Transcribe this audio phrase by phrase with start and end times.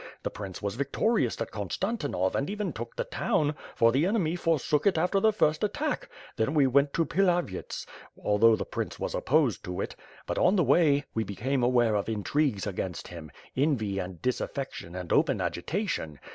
[0.23, 4.59] The prince was victorious at Konfitantinov and, even took the town, for the enemy for
[4.59, 7.85] sook it after the first attack; then we went to Pilavyets,
[8.23, 9.95] although the prince was opposed to it.
[10.25, 15.13] But, on the way, we became aware of intrigues against him, envy and disaffection and
[15.13, 16.19] open agitation.